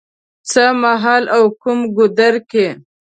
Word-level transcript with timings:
څه 0.49 0.63
مهال 0.83 1.23
او 1.35 1.43
کوم 1.61 1.79
ګودر 1.95 2.35
کې 2.49 2.67